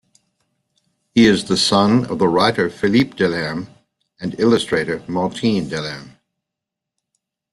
He 1.13 1.27
is 1.27 1.43
the 1.45 1.55
son 1.55 2.05
of 2.05 2.17
the 2.17 2.27
writer 2.27 2.71
Philippe 2.71 3.11
Delerm 3.17 3.67
and 4.19 4.33
illustrator 4.39 5.03
Martine 5.07 5.69
Delerm. 5.69 6.15